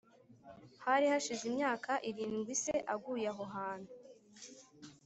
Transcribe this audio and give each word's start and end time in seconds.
hari 0.85 1.05
hashize 1.11 1.43
imyaka 1.51 1.91
irindwi 2.09 2.53
se 2.63 2.75
aguye 2.93 3.27
aho 3.33 3.43
hantu 3.55 3.91